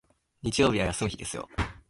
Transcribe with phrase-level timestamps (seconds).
[0.41, 1.47] 日曜日は休む日ですよ